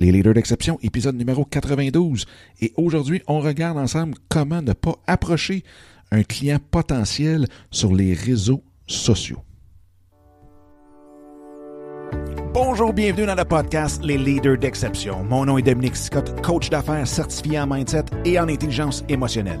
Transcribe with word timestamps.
les 0.00 0.10
leaders 0.10 0.34
d'exception, 0.34 0.78
épisode 0.82 1.16
numéro 1.16 1.44
92. 1.44 2.26
Et 2.60 2.72
aujourd'hui, 2.76 3.22
on 3.28 3.40
regarde 3.40 3.78
ensemble 3.78 4.14
comment 4.28 4.62
ne 4.62 4.72
pas 4.72 4.96
approcher 5.06 5.62
un 6.10 6.22
client 6.22 6.58
potentiel 6.70 7.46
sur 7.70 7.94
les 7.94 8.14
réseaux 8.14 8.62
sociaux. 8.86 9.40
Bonjour, 12.52 12.92
bienvenue 12.92 13.26
dans 13.26 13.36
le 13.36 13.44
podcast 13.44 14.02
Les 14.04 14.18
Leaders 14.18 14.58
d'Exception. 14.58 15.22
Mon 15.22 15.44
nom 15.44 15.58
est 15.58 15.62
Dominique 15.62 15.96
Scott, 15.96 16.42
coach 16.42 16.68
d'affaires 16.68 17.06
certifié 17.06 17.60
en 17.60 17.68
mindset 17.68 18.06
et 18.24 18.40
en 18.40 18.48
intelligence 18.48 19.04
émotionnelle. 19.08 19.60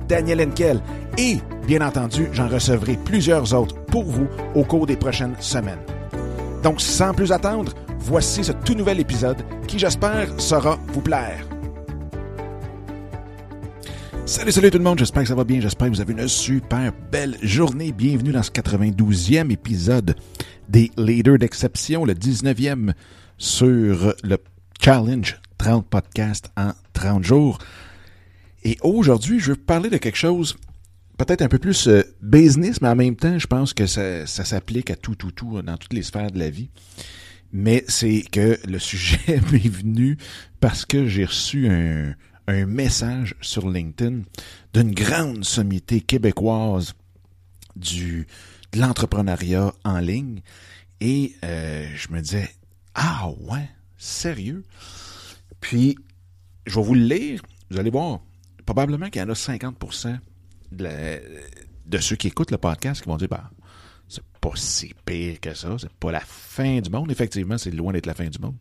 Daniel 0.11 0.41
Henkel 0.41 0.81
et, 1.17 1.37
bien 1.65 1.79
entendu, 1.79 2.27
j'en 2.33 2.49
recevrai 2.49 2.97
plusieurs 3.05 3.53
autres 3.53 3.75
pour 3.85 4.03
vous 4.03 4.27
au 4.55 4.65
cours 4.65 4.85
des 4.85 4.97
prochaines 4.97 5.35
semaines. 5.39 5.79
Donc, 6.63 6.81
sans 6.81 7.13
plus 7.13 7.31
attendre, 7.31 7.71
voici 7.97 8.43
ce 8.43 8.51
tout 8.51 8.73
nouvel 8.73 8.99
épisode 8.99 9.37
qui, 9.67 9.79
j'espère, 9.79 10.27
saura 10.37 10.77
vous 10.87 10.99
plaire. 10.99 11.47
Salut, 14.25 14.51
salut 14.51 14.69
tout 14.69 14.79
le 14.79 14.83
monde, 14.83 14.99
j'espère 14.99 15.23
que 15.23 15.29
ça 15.29 15.35
va 15.35 15.45
bien, 15.45 15.61
j'espère 15.61 15.89
que 15.89 15.95
vous 15.95 16.01
avez 16.01 16.11
une 16.11 16.27
super 16.27 16.91
belle 17.09 17.37
journée. 17.41 17.93
Bienvenue 17.93 18.33
dans 18.33 18.43
ce 18.43 18.51
92e 18.51 19.49
épisode 19.49 20.15
des 20.67 20.91
Leaders 20.97 21.37
d'exception, 21.37 22.03
le 22.03 22.15
19e 22.15 22.91
sur 23.37 24.13
le 24.23 24.37
Challenge 24.81 25.39
30 25.57 25.87
podcasts 25.87 26.51
en 26.57 26.71
30 26.91 27.23
jours. 27.23 27.59
Et 28.63 28.77
aujourd'hui, 28.81 29.39
je 29.39 29.51
veux 29.51 29.57
parler 29.57 29.89
de 29.89 29.97
quelque 29.97 30.17
chose 30.17 30.57
peut-être 31.17 31.41
un 31.41 31.47
peu 31.47 31.59
plus 31.59 31.87
euh, 31.87 32.03
business, 32.21 32.81
mais 32.81 32.87
en 32.87 32.95
même 32.95 33.15
temps, 33.15 33.37
je 33.37 33.47
pense 33.47 33.73
que 33.73 33.85
ça, 33.85 34.25
ça 34.25 34.43
s'applique 34.43 34.89
à 34.89 34.95
tout, 34.95 35.15
tout, 35.15 35.31
tout, 35.31 35.61
dans 35.61 35.77
toutes 35.77 35.93
les 35.93 36.03
sphères 36.03 36.31
de 36.31 36.39
la 36.39 36.49
vie. 36.49 36.69
Mais 37.53 37.83
c'est 37.87 38.23
que 38.31 38.59
le 38.67 38.79
sujet 38.79 39.39
m'est 39.51 39.69
venu 39.69 40.17
parce 40.59 40.85
que 40.85 41.05
j'ai 41.07 41.25
reçu 41.25 41.67
un, 41.69 42.15
un 42.47 42.65
message 42.65 43.35
sur 43.41 43.69
LinkedIn 43.69 44.21
d'une 44.73 44.93
grande 44.93 45.45
sommité 45.45 46.01
québécoise 46.01 46.93
du, 47.75 48.27
de 48.71 48.79
l'entrepreneuriat 48.79 49.73
en 49.83 49.99
ligne. 49.99 50.41
Et 51.01 51.35
euh, 51.43 51.87
je 51.95 52.11
me 52.11 52.21
disais, 52.21 52.49
ah 52.95 53.29
ouais, 53.41 53.69
sérieux? 53.97 54.63
Puis, 55.59 55.97
je 56.65 56.75
vais 56.75 56.85
vous 56.85 56.95
le 56.95 57.05
lire, 57.05 57.41
vous 57.69 57.79
allez 57.79 57.89
voir, 57.89 58.21
probablement 58.73 59.09
qu'il 59.09 59.21
y 59.21 59.25
en 59.25 59.29
a 59.29 59.33
50% 59.33 60.17
de, 60.71 61.97
ceux 61.99 62.15
qui 62.15 62.27
écoutent 62.27 62.51
le 62.51 62.57
podcast 62.57 63.01
qui 63.01 63.09
vont 63.09 63.17
dire, 63.17 63.27
bah, 63.27 63.51
c'est 64.07 64.23
pas 64.39 64.51
si 64.55 64.93
pire 65.05 65.41
que 65.41 65.53
ça, 65.53 65.75
c'est 65.77 65.91
pas 65.91 66.13
la 66.13 66.21
fin 66.21 66.79
du 66.79 66.89
monde. 66.89 67.11
Effectivement, 67.11 67.57
c'est 67.57 67.71
loin 67.71 67.91
d'être 67.91 68.05
la 68.05 68.13
fin 68.13 68.29
du 68.29 68.39
monde. 68.39 68.55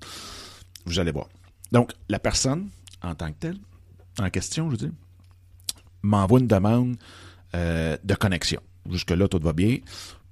Vous 0.85 0.99
allez 0.99 1.13
voir. 1.13 1.29
Donc, 1.71 1.93
la 2.09 2.19
personne, 2.19 2.71
en 3.03 3.15
tant 3.15 3.31
que 3.31 3.39
telle, 3.39 3.59
en 4.19 4.29
question, 4.31 4.69
je 4.71 4.77
dire, 4.77 4.91
m'envoie 6.03 6.41
une 6.41 6.49
demande 6.49 6.97
euh, 7.55 7.97
de 8.03 8.15
connexion. 8.17 8.61
Jusque-là, 8.91 9.29
tout 9.29 9.39
va 9.41 9.53
bien. 9.53 9.79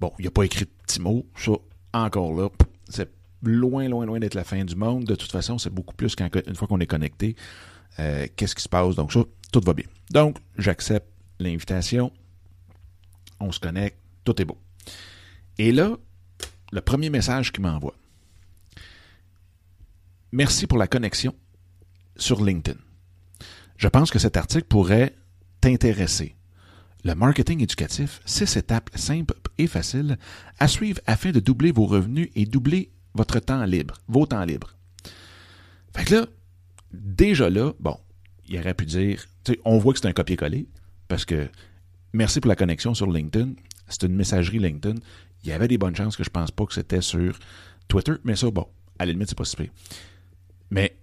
Bon, 0.01 0.11
il 0.19 0.25
n'a 0.25 0.31
pas 0.31 0.43
écrit 0.43 0.65
de 0.65 0.71
petits 0.85 0.99
mots. 0.99 1.25
Ça, 1.37 1.53
encore 1.93 2.33
là, 2.33 2.49
c'est 2.89 3.09
loin, 3.43 3.87
loin, 3.87 4.05
loin 4.05 4.19
d'être 4.19 4.35
la 4.35 4.43
fin 4.43 4.65
du 4.65 4.75
monde. 4.75 5.05
De 5.05 5.15
toute 5.15 5.31
façon, 5.31 5.57
c'est 5.57 5.73
beaucoup 5.73 5.95
plus 5.95 6.17
qu'une 6.17 6.55
fois 6.55 6.67
qu'on 6.67 6.81
est 6.81 6.85
connecté. 6.85 7.37
Euh, 7.97 8.27
qu'est-ce 8.35 8.55
qui 8.55 8.63
se 8.63 8.69
passe? 8.69 8.95
Donc, 8.95 9.13
ça, 9.13 9.21
tout 9.51 9.61
va 9.61 9.73
bien. 9.73 9.85
Donc, 10.11 10.37
j'accepte 10.57 11.07
l'invitation, 11.39 12.11
on 13.39 13.51
se 13.51 13.59
connecte, 13.59 13.97
tout 14.23 14.41
est 14.41 14.45
beau. 14.45 14.57
Et 15.57 15.71
là, 15.71 15.97
le 16.71 16.81
premier 16.81 17.09
message 17.09 17.51
qu'il 17.51 17.63
m'envoie. 17.63 17.95
Merci 20.31 20.67
pour 20.67 20.77
la 20.77 20.87
connexion 20.87 21.35
sur 22.15 22.43
LinkedIn. 22.43 22.79
Je 23.77 23.87
pense 23.87 24.11
que 24.11 24.19
cet 24.19 24.37
article 24.37 24.67
pourrait 24.67 25.15
t'intéresser. 25.61 26.35
Le 27.03 27.15
marketing 27.15 27.63
éducatif, 27.63 28.19
six 28.25 28.57
étapes 28.57 28.89
simples 28.95 29.35
et 29.57 29.67
faciles 29.67 30.17
à 30.59 30.67
suivre 30.67 30.99
afin 31.07 31.31
de 31.31 31.39
doubler 31.39 31.71
vos 31.71 31.85
revenus 31.85 32.29
et 32.35 32.45
doubler 32.45 32.91
votre 33.13 33.39
temps 33.39 33.63
libre, 33.63 33.95
vos 34.07 34.25
temps 34.25 34.43
libres. 34.43 34.75
Fait 35.95 36.03
que 36.03 36.15
là, 36.15 36.25
déjà 36.91 37.49
là, 37.49 37.73
bon, 37.79 37.97
il 38.49 38.59
aurait 38.59 38.73
pu 38.73 38.85
dire, 38.85 39.25
on 39.63 39.77
voit 39.77 39.93
que 39.93 39.99
c'est 39.99 40.07
un 40.07 40.13
copier-coller, 40.13 40.67
parce 41.07 41.23
que 41.23 41.47
merci 42.13 42.41
pour 42.41 42.49
la 42.49 42.55
connexion 42.55 42.93
sur 42.93 43.09
LinkedIn. 43.09 43.53
C'est 43.87 44.03
une 44.03 44.15
messagerie 44.15 44.59
LinkedIn. 44.59 44.99
Il 45.43 45.49
y 45.49 45.51
avait 45.51 45.67
des 45.67 45.77
bonnes 45.77 45.95
chances 45.95 46.17
que 46.17 46.23
je 46.23 46.29
pense 46.29 46.51
pas 46.51 46.65
que 46.65 46.73
c'était 46.73 47.01
sur 47.01 47.39
Twitter, 47.87 48.13
mais 48.23 48.35
ça, 48.35 48.51
bon, 48.51 48.67
à 48.99 49.05
la 49.05 49.13
limite, 49.13 49.29
c'est 49.29 49.37
pas 49.37 49.45
si 49.45 49.55
Mais 50.69 50.95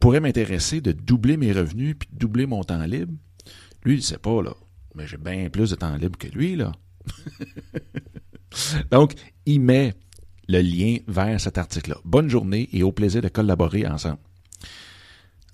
pourrait 0.00 0.20
m'intéresser 0.20 0.80
de 0.80 0.92
doubler 0.92 1.36
mes 1.36 1.52
revenus 1.52 1.94
puis 1.98 2.08
de 2.12 2.18
doubler 2.18 2.46
mon 2.46 2.64
temps 2.64 2.84
libre? 2.84 3.12
Lui, 3.84 3.94
il 3.94 4.02
sait 4.02 4.18
pas, 4.18 4.42
là. 4.42 4.54
Mais 4.94 5.06
j'ai 5.06 5.18
bien 5.18 5.48
plus 5.50 5.70
de 5.70 5.76
temps 5.76 5.94
libre 5.96 6.18
que 6.18 6.26
lui, 6.26 6.56
là. 6.56 6.72
Donc, 8.90 9.12
il 9.46 9.60
met 9.60 9.94
le 10.48 10.60
lien 10.60 10.96
vers 11.06 11.40
cet 11.40 11.58
article-là. 11.58 11.96
Bonne 12.04 12.28
journée 12.28 12.68
et 12.72 12.82
au 12.82 12.90
plaisir 12.90 13.22
de 13.22 13.28
collaborer 13.28 13.86
ensemble. 13.86 14.18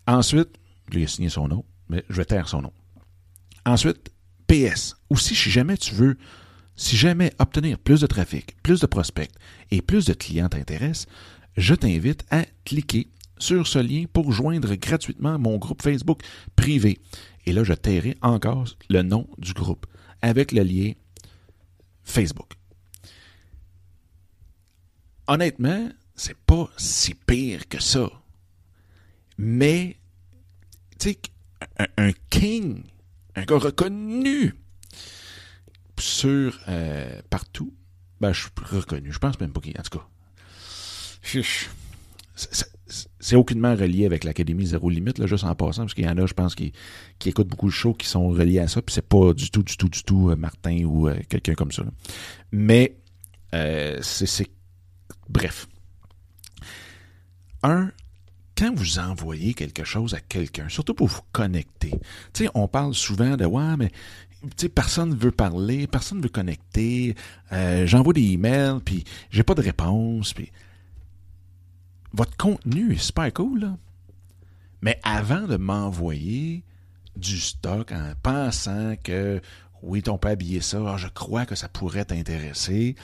Ensuite, 0.07 0.51
lui 0.91 1.05
a 1.05 1.09
signé 1.09 1.29
son 1.29 1.49
nom, 1.49 1.65
mais 1.89 2.05
je 2.09 2.17
vais 2.17 2.25
taire 2.25 2.49
son 2.49 2.63
nom. 2.63 2.73
Ensuite, 3.65 4.11
PS. 4.47 4.97
Aussi, 5.11 5.35
si 5.35 5.51
jamais 5.51 5.77
tu 5.77 5.95
veux, 5.95 6.17
si 6.77 6.97
jamais 6.97 7.33
obtenir 7.39 7.79
plus 7.79 8.01
de 8.01 8.07
trafic, 8.07 8.57
plus 8.63 8.81
de 8.81 8.87
prospects 8.87 9.31
et 9.71 9.83
plus 9.83 10.05
de 10.05 10.15
clients 10.15 10.49
t'intéressent, 10.49 11.07
je 11.57 11.75
t'invite 11.75 12.25
à 12.31 12.45
cliquer 12.65 13.09
sur 13.39 13.67
ce 13.67 13.79
lien 13.79 14.05
pour 14.13 14.33
joindre 14.33 14.75
gratuitement 14.77 15.39
mon 15.39 15.57
groupe 15.59 15.83
Facebook 15.83 16.23
privé. 16.55 16.99
Et 17.45 17.53
là, 17.53 17.65
je 17.65 17.73
tairai 17.73 18.17
encore 18.23 18.67
le 18.89 19.03
nom 19.03 19.29
du 19.39 19.53
groupe 19.53 19.87
avec 20.23 20.53
le 20.53 20.63
lien 20.63 20.93
Facebook. 22.05 22.53
Honnêtement, 25.27 25.89
c'est 26.15 26.37
pas 26.37 26.69
si 26.77 27.15
pire 27.15 27.69
que 27.69 27.83
ça. 27.83 28.09
Mais, 29.39 29.97
un 31.97 32.12
king 32.31 32.83
un 33.37 33.44
gars 33.44 33.59
reconnu 33.59 34.55
sur 35.99 36.59
euh, 36.69 37.21
partout. 37.31 37.72
Ben, 38.21 38.33
je 38.33 38.41
suis 38.41 38.50
reconnu. 38.56 39.12
Je 39.12 39.19
pense 39.19 39.39
même 39.39 39.53
pas 39.53 39.61
qu'il. 39.61 39.78
En 39.78 39.83
tout 39.83 39.99
cas. 39.99 40.06
C'est 43.19 43.37
aucunement 43.37 43.75
relié 43.75 44.06
avec 44.06 44.25
l'Académie 44.25 44.66
Zéro 44.66 44.89
Limite, 44.89 45.19
là, 45.19 45.27
juste 45.27 45.45
en 45.45 45.55
passant, 45.55 45.83
parce 45.83 45.95
qu'il 45.95 46.05
y 46.05 46.09
en 46.09 46.16
a, 46.19 46.27
je 46.27 46.34
pense, 46.34 46.55
qui, 46.55 46.72
qui 47.19 47.31
écoutent 47.31 47.49
beaucoup 47.49 47.66
de 47.66 47.72
shows 47.72 47.95
qui 47.95 48.06
sont 48.06 48.28
reliés 48.28 48.61
à 48.61 48.69
ça, 48.69 48.81
puis 48.81 48.95
c'est 48.95 49.06
pas 49.06 49.34
du 49.34 49.50
tout, 49.50 49.65
du 49.65 49.77
tout, 49.77 49.89
du 49.89 50.05
tout 50.05 50.31
euh, 50.31 50.37
Martin 50.37 50.84
ou 50.84 51.09
euh, 51.09 51.19
quelqu'un 51.28 51.55
comme 51.55 51.72
ça. 51.72 51.84
Mais 52.53 52.97
c'est. 53.53 54.49
Bref. 55.28 55.66
Un, 57.62 57.91
quand 58.56 58.75
vous 58.75 58.99
envoyez 58.99 59.54
quelque 59.54 59.84
chose 59.84 60.15
à 60.15 60.21
quelqu'un, 60.21 60.69
surtout 60.69 60.95
pour 60.95 61.09
vous 61.09 61.22
connecter, 61.33 61.92
tu 62.33 62.48
on 62.54 62.69
parle 62.69 62.95
souvent 62.95 63.36
de 63.36 63.45
ouais, 63.45 63.77
mais 63.77 63.91
tu 64.57 64.69
personne 64.69 65.10
ne 65.10 65.15
veut 65.15 65.31
parler, 65.31 65.86
personne 65.86 66.19
ne 66.19 66.22
veut 66.22 66.28
connecter, 66.28 67.15
euh, 67.53 67.86
j'envoie 67.86 68.13
des 68.13 68.33
emails, 68.33 68.81
puis 68.84 69.04
j'ai 69.31 69.42
pas 69.42 69.54
de 69.54 69.63
réponse, 69.63 70.33
puis 70.33 70.51
votre 72.13 72.36
contenu 72.36 72.95
est 72.95 72.98
super 72.98 73.33
cool, 73.33 73.60
là. 73.60 73.77
Mais 74.83 75.01
avant 75.03 75.47
de 75.47 75.57
m'envoyer 75.57 76.63
du 77.16 77.39
stock 77.41 77.92
en 77.92 78.13
pensant 78.22 78.95
que 79.03 79.41
oui, 79.83 80.03
on 80.09 80.19
peut 80.19 80.28
habiller 80.28 80.60
ça, 80.60 80.83
ah, 80.86 80.97
je 80.97 81.09
crois 81.09 81.47
que 81.47 81.54
ça 81.54 81.69
pourrait 81.69 82.04
t'intéresser, 82.04 82.95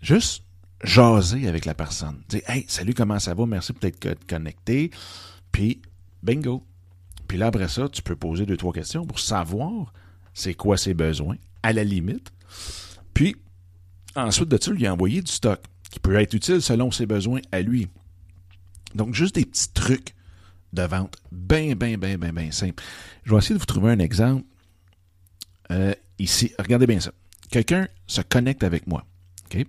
juste 0.00 0.44
jaser 0.82 1.48
avec 1.48 1.64
la 1.64 1.74
personne. 1.74 2.22
Dire 2.28 2.42
Hey, 2.48 2.64
salut, 2.68 2.94
comment 2.94 3.18
ça 3.18 3.34
va? 3.34 3.46
Merci 3.46 3.72
peut-être 3.72 4.26
connecté. 4.26 4.90
Puis, 5.50 5.82
bingo. 6.22 6.64
Puis 7.28 7.38
là, 7.38 7.46
après 7.46 7.68
ça, 7.68 7.88
tu 7.88 8.02
peux 8.02 8.16
poser 8.16 8.46
deux, 8.46 8.56
trois 8.56 8.72
questions 8.72 9.06
pour 9.06 9.20
savoir 9.20 9.92
c'est 10.34 10.54
quoi 10.54 10.76
ses 10.76 10.94
besoins, 10.94 11.36
à 11.62 11.72
la 11.72 11.84
limite. 11.84 12.32
Puis, 13.14 13.36
ensuite 14.16 14.48
de 14.48 14.58
ça, 14.60 14.70
lui 14.70 14.88
envoyer 14.88 15.22
du 15.22 15.30
stock 15.30 15.60
qui 15.90 16.00
peut 16.00 16.14
être 16.16 16.34
utile 16.34 16.62
selon 16.62 16.90
ses 16.90 17.06
besoins 17.06 17.40
à 17.52 17.60
lui. 17.60 17.88
Donc, 18.94 19.14
juste 19.14 19.34
des 19.34 19.44
petits 19.44 19.72
trucs 19.72 20.14
de 20.72 20.82
vente 20.82 21.16
bien, 21.30 21.74
bien, 21.74 21.98
bien, 21.98 22.16
bien, 22.16 22.32
bien 22.32 22.50
simples. 22.50 22.82
Je 23.24 23.32
vais 23.32 23.38
essayer 23.38 23.54
de 23.54 23.60
vous 23.60 23.66
trouver 23.66 23.92
un 23.92 23.98
exemple 23.98 24.44
euh, 25.70 25.94
ici. 26.18 26.52
Regardez 26.58 26.86
bien 26.86 27.00
ça. 27.00 27.12
Quelqu'un 27.50 27.88
se 28.06 28.22
connecte 28.22 28.64
avec 28.64 28.86
moi. 28.86 29.04
OK? 29.46 29.66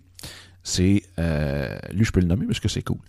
C'est, 0.64 1.04
euh, 1.20 1.78
lui, 1.92 2.06
je 2.06 2.12
peux 2.12 2.22
le 2.22 2.28
nommer 2.28 2.46
parce 2.46 2.60
que 2.60 2.70
c'est 2.70 2.82
cool. 2.82 3.00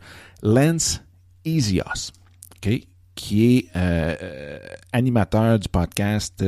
Lance 0.42 1.00
Easios. 1.44 2.12
OK? 2.56 2.80
Qui 3.14 3.56
est 3.56 3.68
euh, 3.76 4.58
animateur 4.92 5.58
du 5.60 5.68
podcast 5.68 6.44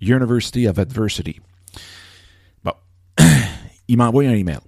University 0.00 0.66
of 0.66 0.78
Adversity. 0.78 1.40
Bon. 2.64 2.72
il 3.88 3.96
m'envoie 3.96 4.24
un 4.24 4.34
email. 4.34 4.58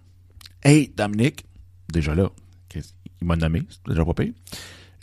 Hey, 0.63 0.93
Dominique, 0.97 1.45
déjà 1.93 2.15
là, 2.15 2.31
il 2.75 3.27
m'a 3.27 3.37
nommé, 3.37 3.63
déjà 3.89 4.05
pas 4.05 4.15
pire. 4.15 4.33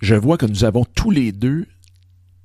Je 0.01 0.15
vois 0.15 0.37
que 0.37 0.45
nous 0.45 0.63
avons 0.63 0.85
tous 0.85 1.11
les 1.11 1.31
deux 1.31 1.65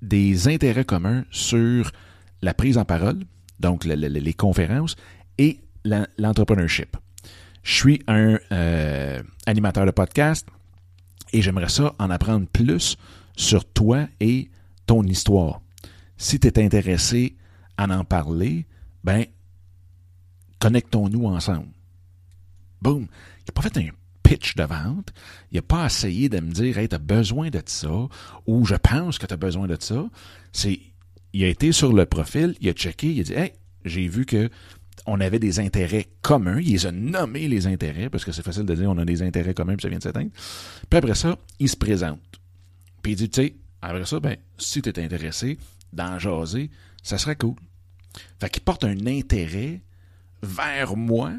des 0.01 0.49
intérêts 0.49 0.85
communs 0.85 1.25
sur 1.31 1.93
la 2.41 2.55
prise 2.55 2.79
en 2.79 2.85
parole, 2.85 3.21
donc 3.61 3.85
les 3.85 4.35
conférences, 4.35 4.97
et 5.39 5.61
l'entrepreneurship. 6.19 6.97
Je 7.63 7.75
suis 7.75 8.03
un 8.09 8.39
euh, 8.51 9.23
animateur 9.47 9.87
de 9.87 9.93
podcast 9.93 10.47
et 11.33 11.43
j'aimerais 11.43 11.69
ça 11.69 11.95
en 11.99 12.11
apprendre 12.11 12.47
plus 12.47 12.97
sur 13.37 13.65
toi 13.65 14.09
et 14.21 14.51
ton 14.87 15.03
histoire. 15.05 15.61
Si 16.17 16.39
tu 16.39 16.49
es 16.49 16.65
intéressé 16.65 17.37
à 17.77 17.85
en 17.85 18.05
parler, 18.05 18.67
ben, 19.05 19.25
connectons-nous 20.59 21.25
ensemble. 21.27 21.69
Boum. 22.81 23.03
Il 23.03 23.45
n'a 23.49 23.53
pas 23.55 23.63
fait 23.63 23.77
un 23.79 23.89
pitch 24.23 24.55
de 24.55 24.65
vente. 24.65 25.13
Il 25.51 25.57
n'a 25.57 25.63
pas 25.63 25.87
essayé 25.87 26.29
de 26.29 26.41
me 26.41 26.51
dire, 26.53 26.79
hey, 26.79 26.89
tu 26.89 26.97
as 26.97 26.99
besoin 26.99 27.51
de 27.51 27.63
ça, 27.65 28.09
ou 28.47 28.65
je 28.65 28.75
pense 28.75 29.19
que 29.19 29.27
tu 29.27 29.35
as 29.35 29.39
besoin 29.39 29.67
de 29.67 29.77
ça. 29.79 30.05
C'est, 30.53 30.81
il 31.33 31.45
a 31.45 31.49
été 31.49 31.73
sur 31.73 31.93
le 31.93 32.07
profil, 32.07 32.57
il 32.61 32.69
a 32.69 32.73
checké, 32.73 33.13
il 33.13 33.21
a 33.21 33.25
dit, 33.25 33.33
hey, 33.35 33.53
j'ai 33.85 34.07
vu 34.09 34.27
que 34.27 34.51
on 35.07 35.21
avait 35.21 35.39
des 35.39 35.61
intérêts 35.61 36.09
communs. 36.23 36.61
Il 36.61 36.73
les 36.73 36.87
a 36.87 36.93
nommés 36.93 37.49
les 37.49 37.67
intérêts, 37.67 38.09
parce 38.11 38.25
que 38.25 38.33
c'est 38.33 38.43
facile 38.43 38.65
de 38.65 38.75
dire 38.75 38.91
on 38.91 38.99
a 38.99 39.05
des 39.05 39.23
intérêts 39.23 39.55
communs, 39.55 39.75
puis 39.75 39.83
ça 39.83 39.89
vient 39.89 39.99
de 39.99 40.03
s'éteindre. 40.03 40.31
Puis 40.89 40.99
après 40.99 41.15
ça, 41.15 41.37
il 41.59 41.69
se 41.69 41.77
présente. 41.77 42.21
Puis 43.03 43.13
il 43.13 43.17
dit, 43.17 43.31
tu 43.31 43.43
sais, 43.43 43.55
après 43.81 44.07
ça, 44.07 44.21
ben, 44.21 44.37
si 44.59 44.81
tu 44.81 44.89
es 44.89 45.05
intéressé 45.05 45.59
d'en 45.93 46.19
jaser, 46.19 46.71
ça 47.03 47.19
serait 47.19 47.37
cool. 47.37 47.57
Fait 48.41 48.49
qu'il 48.49 48.63
porte 48.63 48.85
un 48.85 49.07
intérêt 49.07 49.81
vers 50.43 50.97
moi 50.97 51.33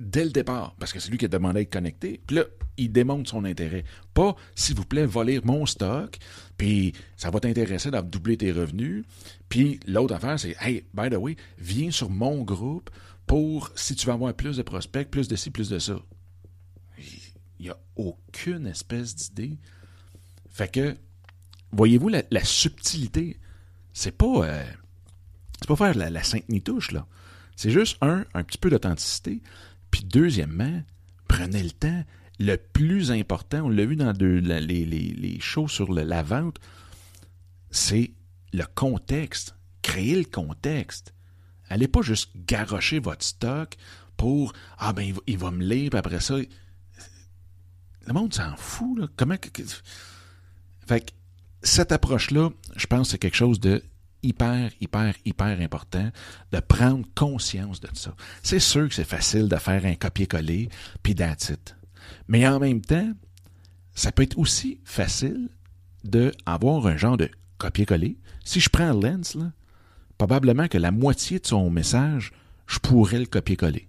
dès 0.00 0.24
le 0.24 0.30
départ, 0.30 0.74
parce 0.78 0.92
que 0.92 0.98
c'est 0.98 1.10
lui 1.10 1.18
qui 1.18 1.26
a 1.26 1.28
demandé 1.28 1.58
à 1.58 1.62
être 1.62 1.72
connecté. 1.72 2.20
Puis 2.26 2.36
là, 2.36 2.44
il 2.78 2.90
démontre 2.90 3.28
son 3.28 3.44
intérêt. 3.44 3.84
Pas, 4.14 4.34
s'il 4.54 4.74
vous 4.74 4.86
plaît, 4.86 5.04
voler 5.04 5.40
mon 5.44 5.66
stock, 5.66 6.16
puis 6.56 6.94
ça 7.16 7.30
va 7.30 7.38
t'intéresser 7.38 7.90
d'avoir 7.90 8.10
doubler 8.10 8.38
tes 8.38 8.50
revenus. 8.50 9.04
Puis 9.50 9.78
l'autre 9.86 10.14
affaire, 10.14 10.40
c'est, 10.40 10.56
hey, 10.60 10.84
by 10.94 11.10
the 11.10 11.16
way, 11.16 11.36
viens 11.58 11.90
sur 11.90 12.08
mon 12.08 12.42
groupe 12.42 12.88
pour, 13.26 13.70
si 13.76 13.94
tu 13.94 14.06
veux 14.06 14.12
avoir 14.12 14.32
plus 14.32 14.56
de 14.56 14.62
prospects, 14.62 15.08
plus 15.08 15.28
de 15.28 15.36
ci, 15.36 15.50
plus 15.50 15.68
de 15.68 15.78
ça. 15.78 16.00
Il 17.58 17.64
n'y 17.64 17.68
a 17.68 17.78
aucune 17.94 18.66
espèce 18.66 19.14
d'idée. 19.14 19.58
Fait 20.48 20.72
que, 20.72 20.96
voyez-vous 21.72 22.08
la, 22.08 22.44
subtilité? 22.44 23.36
C'est 23.92 24.16
pas, 24.16 24.46
euh, 24.46 24.64
c'est 25.60 25.68
pas 25.68 25.76
faire 25.76 25.94
la, 25.94 26.08
la 26.08 26.22
sainte 26.22 26.48
nitouche, 26.48 26.92
là. 26.92 27.06
C'est 27.54 27.70
juste, 27.70 27.98
un, 28.00 28.24
un 28.32 28.42
petit 28.42 28.56
peu 28.56 28.70
d'authenticité, 28.70 29.42
puis 29.90 30.04
deuxièmement, 30.04 30.82
prenez 31.28 31.62
le 31.62 31.70
temps. 31.70 32.04
Le 32.38 32.56
plus 32.56 33.10
important, 33.12 33.66
on 33.66 33.68
l'a 33.68 33.84
vu 33.84 33.96
dans 33.96 34.16
les, 34.18 34.40
les, 34.86 35.40
shows 35.40 35.68
sur 35.68 35.92
la 35.92 36.22
vente, 36.22 36.58
c'est 37.70 38.12
le 38.54 38.64
contexte. 38.74 39.54
Créer 39.82 40.16
le 40.16 40.24
contexte. 40.24 41.12
Allez 41.68 41.86
pas 41.86 42.00
juste 42.00 42.30
garrocher 42.34 42.98
votre 42.98 43.24
stock 43.24 43.76
pour 44.16 44.54
Ah 44.78 44.92
ben 44.92 45.14
il 45.26 45.38
va, 45.38 45.50
me 45.50 45.64
lire, 45.64 45.90
puis 45.90 45.98
après 45.98 46.20
ça. 46.20 46.36
Le 48.06 48.12
monde 48.12 48.32
s'en 48.32 48.56
fout, 48.56 48.98
là. 48.98 49.06
Comment. 49.16 49.36
Fait 50.86 51.00
que 51.00 51.12
cette 51.62 51.92
approche-là, 51.92 52.50
je 52.74 52.86
pense 52.86 53.08
que 53.08 53.10
c'est 53.12 53.18
quelque 53.18 53.36
chose 53.36 53.60
de 53.60 53.82
hyper, 54.22 54.70
hyper, 54.80 55.14
hyper 55.24 55.60
important 55.60 56.10
de 56.52 56.60
prendre 56.60 57.06
conscience 57.14 57.80
de 57.80 57.88
ça. 57.94 58.14
C'est 58.42 58.60
sûr 58.60 58.88
que 58.88 58.94
c'est 58.94 59.04
facile 59.04 59.48
de 59.48 59.56
faire 59.56 59.84
un 59.84 59.94
copier-coller, 59.94 60.68
puis 61.02 61.14
that's 61.14 61.52
Mais 62.28 62.46
en 62.46 62.58
même 62.58 62.80
temps, 62.80 63.12
ça 63.94 64.12
peut 64.12 64.22
être 64.22 64.38
aussi 64.38 64.80
facile 64.84 65.48
d'avoir 66.04 66.86
un 66.86 66.96
genre 66.96 67.16
de 67.16 67.30
copier-coller. 67.58 68.18
Si 68.44 68.60
je 68.60 68.68
prends 68.68 68.92
Lens, 68.92 69.34
là, 69.34 69.52
probablement 70.18 70.68
que 70.68 70.78
la 70.78 70.90
moitié 70.90 71.38
de 71.38 71.46
son 71.46 71.70
message, 71.70 72.32
je 72.66 72.78
pourrais 72.78 73.18
le 73.18 73.26
copier-coller. 73.26 73.88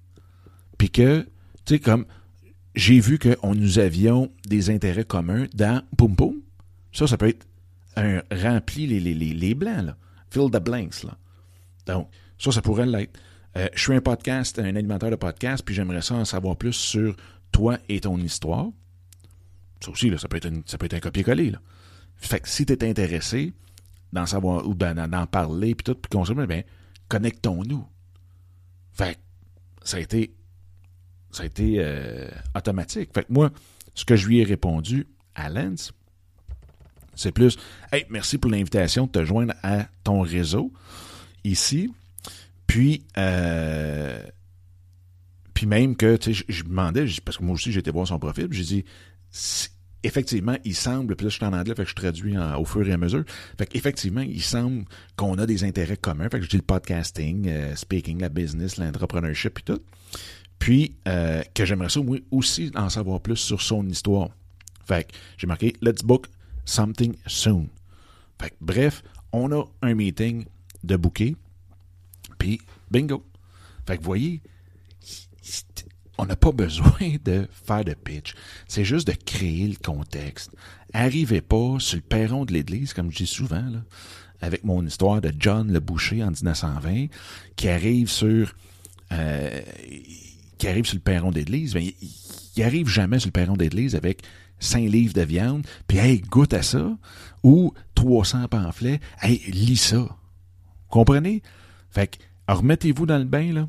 Puis 0.78 0.90
que, 0.90 1.28
tu 1.66 1.76
sais, 1.76 1.80
comme 1.80 2.06
j'ai 2.76 3.00
vu 3.00 3.20
qu'on 3.20 3.54
nous 3.54 3.80
avions 3.80 4.32
des 4.46 4.70
intérêts 4.70 5.04
communs 5.04 5.48
dans 5.54 5.84
Poum 5.98 6.16
Poum, 6.16 6.36
ça, 6.92 7.08
ça 7.08 7.18
peut 7.18 7.28
être 7.28 7.46
un 7.96 8.22
rempli 8.32 8.88
les, 8.88 9.00
les, 9.00 9.14
les 9.14 9.56
blancs, 9.56 9.86
là 9.86 9.98
fill 10.32 10.50
the 10.50 10.60
blanks. 10.64 11.04
Là. 11.04 11.18
Donc, 11.86 12.10
ça, 12.40 12.52
ça 12.52 12.62
pourrait 12.62 12.86
l'être. 12.86 13.20
Euh, 13.58 13.68
je 13.74 13.82
suis 13.82 13.94
un 13.94 14.02
podcast, 14.02 14.58
un 14.60 14.76
animateur 14.76 15.12
de 15.12 15.16
podcast, 15.16 15.64
puis 15.64 15.76
j'aimerais 15.76 16.02
ça 16.02 16.16
en 16.16 16.26
savoir 16.26 16.56
plus 16.56 16.74
sur 16.74 17.16
toi 17.52 17.78
et 17.90 18.00
ton 18.00 18.18
histoire. 18.18 18.70
Ça 19.82 19.92
aussi, 19.92 20.10
là, 20.10 20.18
ça 20.18 20.28
peut 20.28 20.38
être, 20.38 20.50
ça 20.66 20.78
peut 20.78 20.86
être 20.86 20.94
un 20.94 21.00
copier-coller. 21.00 21.54
Fait 22.16 22.40
que 22.40 22.48
si 22.48 22.66
tu 22.66 22.74
es 22.74 22.90
intéressé 22.90 23.54
d'en 24.14 24.26
savoir 24.26 24.68
ou 24.68 24.74
d'en 24.74 25.28
parler, 25.28 25.76
puis 25.76 25.84
tout, 25.84 25.96
puis 25.96 26.10
consommer, 26.10 26.48
bien, 26.48 26.64
connectons-nous. 27.10 27.86
Fait 28.94 29.16
que 29.16 29.20
ça 29.84 29.98
a 29.98 30.00
été, 30.00 30.34
ça 31.32 31.44
a 31.44 31.46
été 31.46 31.76
euh, 31.80 32.30
automatique. 32.56 33.10
Fait 33.14 33.24
que 33.24 33.34
moi, 33.34 33.52
ce 33.96 34.06
que 34.06 34.16
je 34.16 34.28
lui 34.28 34.40
ai 34.40 34.44
répondu 34.44 35.08
à 35.36 35.50
Lens, 35.50 35.92
c'est 37.22 37.32
plus, 37.32 37.58
hey, 37.92 38.06
merci 38.10 38.38
pour 38.38 38.52
l'invitation 38.52 39.06
de 39.06 39.12
te 39.12 39.24
joindre 39.26 39.54
à 39.64 39.88
ton 40.04 40.22
réseau 40.22 40.72
ici. 41.44 41.92
Puis, 42.68 43.04
euh, 43.18 44.22
puis 45.54 45.66
même 45.66 45.96
que, 45.96 46.16
tu 46.16 46.34
sais, 46.34 46.46
je, 46.48 46.64
demandais, 46.64 47.06
parce 47.24 47.38
que 47.38 47.44
moi 47.44 47.54
aussi, 47.54 47.72
j'étais 47.72 47.92
voir 47.92 48.08
son 48.08 48.20
profil, 48.20 48.48
j'ai 48.52 48.64
dit, 48.64 48.86
effectivement, 50.04 50.58
il 50.64 50.76
semble, 50.76 51.16
puis 51.16 51.26
là, 51.26 51.30
je 51.30 51.36
suis 51.36 51.46
en 51.46 51.54
anglais, 51.54 51.76
fait 51.76 51.84
que 51.84 51.90
je 51.90 51.96
traduis 51.96 52.36
au 52.58 52.66
fur 52.66 52.88
et 52.88 52.94
à 52.94 52.98
mesure. 52.98 53.24
Fait 53.58 53.66
qu'effectivement, 53.66 54.22
il 54.22 54.42
semble 54.42 54.86
qu'on 55.16 55.38
a 55.38 55.46
des 55.46 55.64
intérêts 55.64 55.98
communs. 55.98 56.30
Fait 56.30 56.40
que 56.40 56.46
je 56.46 56.50
dis 56.50 56.58
le 56.58 56.64
podcasting, 56.64 57.48
euh, 57.48 57.76
speaking, 57.76 58.20
la 58.20 58.30
business, 58.30 58.78
l'entrepreneurship 58.78 59.60
et 59.60 59.64
tout. 59.64 59.82
Puis, 60.58 60.96
euh, 61.08 61.42
que 61.54 61.66
j'aimerais 61.66 61.90
ça, 61.90 62.00
aussi 62.32 62.72
en 62.76 62.90
savoir 62.90 63.20
plus 63.20 63.38
sur 63.38 63.62
son 63.62 63.88
histoire. 63.88 64.30
Fait 64.86 65.08
que 65.08 65.14
j'ai 65.38 65.48
marqué, 65.48 65.74
let's 65.82 66.04
book 66.04 66.28
something 66.66 67.16
soon. 67.28 67.70
bref, 68.60 69.04
on 69.32 69.52
a 69.52 69.64
un 69.82 69.96
meeting 69.96 70.46
de 70.84 70.96
bouquet, 70.96 71.36
puis 72.38 72.60
bingo. 72.90 73.24
Fait 73.86 73.98
que 73.98 74.02
vous 74.02 74.06
voyez, 74.06 74.42
on 76.18 76.26
n'a 76.26 76.36
pas 76.36 76.52
besoin 76.54 77.18
de 77.24 77.48
faire 77.52 77.86
de 77.86 77.94
pitch. 77.94 78.36
C'est 78.68 78.86
juste 78.86 79.08
de 79.08 79.14
créer 79.14 79.68
le 79.68 79.76
contexte. 79.76 80.52
Arrivez 80.94 81.42
pas 81.42 81.78
sur 81.80 81.98
le 81.98 82.02
perron 82.02 82.46
de 82.46 82.54
l'église, 82.54 82.94
comme 82.94 83.12
je 83.12 83.18
dis 83.18 83.28
souvent, 83.28 83.72
avec 84.42 84.64
mon 84.64 84.86
histoire 84.86 85.22
de 85.22 85.32
John 85.38 85.72
le 85.72 85.80
boucher 85.80 86.24
en 86.24 86.32
1920, 86.32 87.08
qui 87.56 87.70
arrive 87.70 88.10
sur 88.10 88.54
euh, 89.12 89.62
qui 90.58 90.68
arrive 90.68 90.86
sur 90.86 90.96
le 90.96 91.02
perron 91.02 91.32
d'église, 91.32 91.76
il, 91.76 92.64
arrive 92.64 92.88
jamais 92.88 93.18
sur 93.20 93.30
le 93.30 93.32
perron 93.32 93.58
d'église 93.58 93.96
avec 93.96 94.22
5 94.62 94.90
livres 94.90 95.14
de 95.14 95.22
viande, 95.22 95.68
puis 95.88 95.98
hey, 95.98 96.22
goûte 96.22 96.54
à 96.54 96.62
ça, 96.62 96.98
ou 97.44 97.74
300 97.96 98.48
pamphlets, 98.48 99.02
hey, 99.22 99.42
lis 99.52 99.78
ça. 99.78 100.08
Comprenez? 100.88 101.42
Fait 101.90 102.08
que, 102.08 102.18
remettez-vous 102.48 103.06
dans 103.06 103.18
le 103.18 103.26
bain, 103.26 103.52
là. 103.52 103.68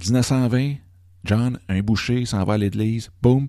1920, 0.00 0.76
John, 1.24 1.58
un 1.68 1.80
boucher, 1.80 2.24
s'en 2.24 2.44
va 2.44 2.54
à 2.54 2.58
l'église, 2.58 3.10
boum. 3.20 3.48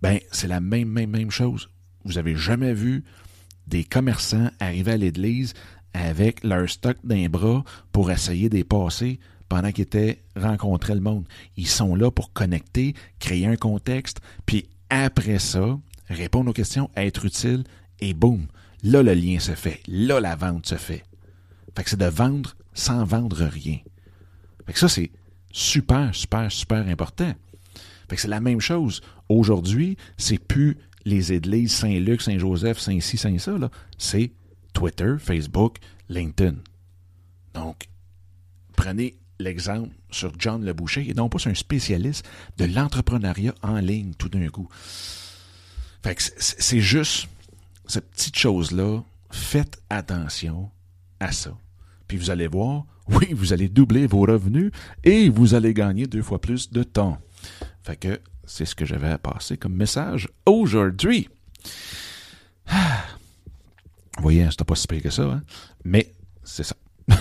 Ben, 0.00 0.18
c'est 0.30 0.48
la 0.48 0.60
même, 0.60 0.88
même, 0.88 1.10
même 1.10 1.30
chose. 1.30 1.68
Vous 2.04 2.18
avez 2.18 2.36
jamais 2.36 2.72
vu 2.72 3.04
des 3.66 3.84
commerçants 3.84 4.50
arriver 4.60 4.92
à 4.92 4.96
l'église 4.96 5.54
avec 5.94 6.42
leur 6.42 6.68
stock 6.68 6.96
d'un 7.04 7.28
bras 7.28 7.64
pour 7.92 8.10
essayer 8.10 8.48
de 8.48 8.62
passer 8.62 9.20
pendant 9.48 9.70
qu'ils 9.70 9.82
étaient 9.82 10.22
rencontrer 10.36 10.94
le 10.94 11.00
monde. 11.00 11.26
Ils 11.56 11.68
sont 11.68 11.94
là 11.94 12.10
pour 12.10 12.32
connecter, 12.32 12.94
créer 13.18 13.46
un 13.46 13.56
contexte, 13.56 14.20
puis 14.46 14.68
après 14.88 15.38
ça, 15.38 15.78
répondre 16.12 16.50
aux 16.50 16.54
questions, 16.54 16.90
être 16.96 17.24
utile, 17.24 17.64
et 18.00 18.14
boum, 18.14 18.46
là 18.82 19.02
le 19.02 19.14
lien 19.14 19.38
se 19.38 19.52
fait, 19.52 19.80
là 19.86 20.20
la 20.20 20.36
vente 20.36 20.66
se 20.66 20.76
fait. 20.76 21.04
Fait 21.76 21.84
que 21.84 21.90
c'est 21.90 21.98
de 21.98 22.06
vendre 22.06 22.54
sans 22.74 23.04
vendre 23.04 23.44
rien. 23.44 23.78
Fait 24.66 24.72
que 24.72 24.78
ça, 24.78 24.88
c'est 24.88 25.10
super, 25.50 26.14
super, 26.14 26.50
super 26.50 26.86
important. 26.88 27.32
Fait 28.08 28.16
que 28.16 28.22
c'est 28.22 28.28
la 28.28 28.40
même 28.40 28.60
chose. 28.60 29.00
Aujourd'hui, 29.28 29.96
c'est 30.16 30.38
plus 30.38 30.76
les 31.04 31.32
églises 31.32 31.72
Saint-Luc, 31.72 32.22
Saint-Joseph, 32.22 32.78
Saint-Ci, 32.78 33.16
Saint-Ça, 33.16 33.70
c'est 33.98 34.32
Twitter, 34.72 35.14
Facebook, 35.18 35.78
LinkedIn. 36.08 36.56
Donc, 37.54 37.88
prenez 38.76 39.16
l'exemple 39.38 39.90
sur 40.10 40.32
John 40.38 40.64
Le 40.64 40.72
Boucher, 40.72 41.08
et 41.08 41.14
non 41.14 41.28
pas 41.28 41.38
sur 41.38 41.50
un 41.50 41.54
spécialiste 41.54 42.28
de 42.58 42.64
l'entrepreneuriat 42.66 43.54
en 43.62 43.78
ligne 43.78 44.14
tout 44.14 44.28
d'un 44.28 44.48
coup. 44.48 44.68
Fait 46.02 46.14
que 46.14 46.22
c'est 46.38 46.80
juste 46.80 47.28
cette 47.86 48.10
petite 48.10 48.36
chose-là. 48.36 49.02
Faites 49.30 49.80
attention 49.88 50.70
à 51.20 51.32
ça. 51.32 51.56
Puis 52.08 52.18
vous 52.18 52.30
allez 52.30 52.48
voir, 52.48 52.84
oui, 53.08 53.32
vous 53.32 53.52
allez 53.52 53.68
doubler 53.68 54.06
vos 54.06 54.22
revenus 54.22 54.70
et 55.04 55.28
vous 55.28 55.54
allez 55.54 55.74
gagner 55.74 56.06
deux 56.06 56.22
fois 56.22 56.40
plus 56.40 56.70
de 56.70 56.82
temps. 56.82 57.18
Fait 57.82 57.96
que 57.96 58.20
c'est 58.44 58.64
ce 58.64 58.74
que 58.74 58.84
j'avais 58.84 59.10
à 59.10 59.18
passer 59.18 59.56
comme 59.56 59.74
message 59.74 60.28
aujourd'hui. 60.46 61.28
Vous 64.18 64.24
voyez, 64.24 64.46
c'était 64.50 64.64
pas 64.64 64.74
si 64.74 64.86
pire 64.86 65.02
que 65.02 65.08
ça, 65.08 65.22
hein? 65.22 65.42
mais 65.84 66.12
c'est 66.44 66.64
ça. 66.64 66.76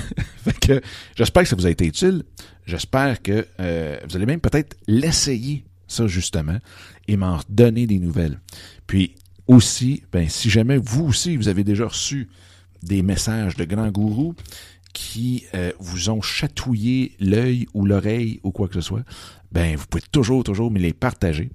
fait 0.43 0.59
que 0.59 0.81
j'espère 1.15 1.43
que 1.43 1.49
ça 1.49 1.55
vous 1.55 1.65
a 1.65 1.69
été 1.69 1.85
utile. 1.85 2.23
J'espère 2.65 3.21
que 3.21 3.47
euh, 3.61 3.97
vous 4.07 4.17
allez 4.17 4.25
même 4.25 4.41
peut-être 4.41 4.75
l'essayer, 4.87 5.63
ça 5.91 6.07
justement, 6.07 6.57
et 7.07 7.17
m'en 7.17 7.39
donner 7.49 7.87
des 7.87 7.99
nouvelles. 7.99 8.39
Puis 8.87 9.15
aussi, 9.47 10.03
ben, 10.11 10.29
si 10.29 10.49
jamais 10.49 10.77
vous 10.77 11.05
aussi, 11.05 11.35
vous 11.37 11.47
avez 11.47 11.63
déjà 11.63 11.87
reçu 11.87 12.29
des 12.83 13.03
messages 13.03 13.55
de 13.55 13.65
grands 13.65 13.91
gourous 13.91 14.35
qui 14.93 15.45
euh, 15.53 15.71
vous 15.79 16.09
ont 16.09 16.21
chatouillé 16.21 17.15
l'œil 17.19 17.67
ou 17.73 17.85
l'oreille 17.85 18.39
ou 18.43 18.51
quoi 18.51 18.67
que 18.67 18.73
ce 18.73 18.81
soit, 18.81 19.03
ben 19.51 19.75
vous 19.75 19.85
pouvez 19.87 20.03
toujours, 20.11 20.43
toujours 20.43 20.71
me 20.71 20.79
les 20.79 20.93
partager. 20.93 21.51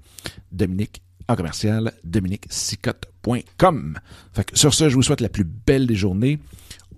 Dominique 0.51 1.01
en 1.27 1.35
commercial, 1.35 1.91
dominiquesicotte.com. 2.03 3.99
Fait 4.33 4.43
que 4.45 4.57
sur 4.57 4.73
ce, 4.73 4.89
je 4.89 4.95
vous 4.95 5.03
souhaite 5.03 5.21
la 5.21 5.29
plus 5.29 5.43
belle 5.43 5.85
des 5.85 5.95
journées, 5.95 6.39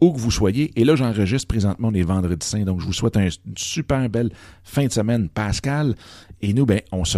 où 0.01 0.13
que 0.13 0.19
vous 0.19 0.31
soyez. 0.31 0.71
Et 0.79 0.85
là, 0.85 0.95
j'enregistre 0.95 1.47
présentement 1.47 1.89
les 1.89 2.03
vendredis 2.03 2.45
saints, 2.45 2.63
donc 2.63 2.79
je 2.79 2.85
vous 2.85 2.93
souhaite 2.93 3.15
une 3.15 3.31
super 3.57 4.07
belle 4.09 4.31
fin 4.63 4.85
de 4.85 4.91
semaine, 4.91 5.29
Pascal. 5.29 5.95
Et 6.41 6.53
nous, 6.53 6.65
ben, 6.65 6.81
on 6.91 7.05
se, 7.05 7.17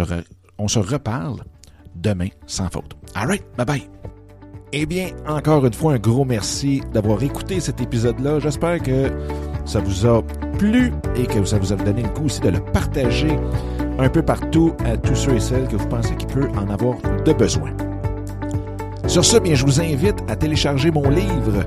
on 0.58 0.68
se 0.68 0.78
reparle 0.78 1.42
demain 1.94 2.28
sans 2.46 2.68
faute. 2.68 2.96
All 3.14 3.26
right, 3.26 3.44
bye 3.56 3.66
bye. 3.66 3.88
Eh 4.72 4.86
bien, 4.86 5.08
encore 5.28 5.66
une 5.66 5.74
fois, 5.74 5.94
un 5.94 5.98
gros 5.98 6.24
merci 6.24 6.80
d'avoir 6.94 7.22
écouté 7.22 7.60
cet 7.60 7.80
épisode-là. 7.80 8.40
J'espère 8.40 8.82
que 8.82 9.10
ça 9.66 9.80
vous 9.80 10.06
a 10.06 10.22
plu 10.58 10.92
et 11.14 11.26
que 11.26 11.44
ça 11.44 11.58
vous 11.58 11.72
a 11.72 11.76
donné 11.76 12.02
le 12.02 12.08
coup 12.08 12.24
aussi 12.24 12.40
de 12.40 12.48
le 12.48 12.60
partager 12.60 13.36
un 13.98 14.08
peu 14.08 14.22
partout 14.22 14.72
à 14.86 14.96
tous 14.96 15.14
ceux 15.14 15.34
et 15.34 15.40
celles 15.40 15.68
que 15.68 15.76
vous 15.76 15.88
pensez 15.88 16.16
qu'il 16.16 16.28
peut 16.28 16.48
en 16.56 16.70
avoir 16.70 16.96
de 17.24 17.32
besoin. 17.32 17.70
Sur 19.06 19.24
ce, 19.24 19.36
bien, 19.38 19.54
je 19.54 19.66
vous 19.66 19.80
invite 19.80 20.22
à 20.28 20.36
télécharger 20.36 20.90
mon 20.90 21.08
livre 21.10 21.64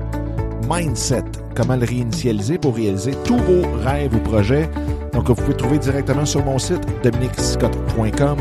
Mindset, 0.68 1.24
comment 1.54 1.76
le 1.76 1.86
réinitialiser 1.86 2.58
pour 2.58 2.74
réaliser 2.74 3.12
tous 3.24 3.36
vos 3.38 3.62
rêves 3.84 4.14
ou 4.14 4.18
projets. 4.18 4.68
Donc, 5.12 5.28
vous 5.28 5.34
pouvez 5.34 5.56
trouver 5.56 5.78
directement 5.78 6.24
sur 6.24 6.44
mon 6.44 6.58
site 6.58 6.86
dominicscott.com 7.02 8.38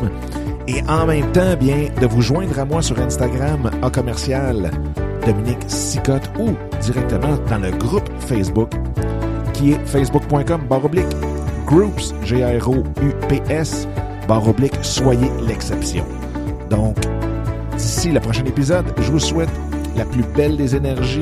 et 0.67 0.81
en 0.89 1.05
même 1.05 1.31
temps, 1.31 1.55
bien, 1.59 1.89
de 2.01 2.07
vous 2.07 2.21
joindre 2.21 2.59
à 2.59 2.65
moi 2.65 2.81
sur 2.81 2.99
Instagram 2.99 3.69
à 3.81 3.89
commercial 3.89 4.71
Dominique 5.25 5.63
Sicotte 5.67 6.29
ou 6.39 6.51
directement 6.81 7.37
dans 7.49 7.59
le 7.59 7.71
groupe 7.71 8.09
Facebook 8.19 8.71
qui 9.53 9.71
est 9.71 9.85
facebook.com 9.85 10.61
baroblique 10.67 11.05
groups, 11.65 12.13
G-R-O-U-P-S, 12.23 13.87
barre 14.27 14.47
oblique, 14.47 14.77
soyez 14.81 15.29
l'exception. 15.47 16.05
Donc, 16.69 16.97
d'ici 17.77 18.11
le 18.11 18.19
prochain 18.19 18.45
épisode, 18.45 18.85
je 19.01 19.11
vous 19.11 19.19
souhaite 19.19 19.49
la 19.95 20.05
plus 20.05 20.23
belle 20.35 20.57
des 20.57 20.75
énergies 20.75 21.21